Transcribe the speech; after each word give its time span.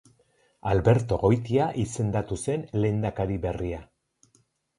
Alberto 0.69 1.19
Goitia 1.23 1.67
izendatu 1.83 2.39
zen 2.47 2.65
lehendakari 2.81 3.39
berria. 3.45 3.85